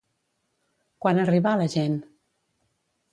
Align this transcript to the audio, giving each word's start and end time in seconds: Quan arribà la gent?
Quan 1.05 1.21
arribà 1.23 1.53
la 1.59 1.67
gent? 1.77 1.99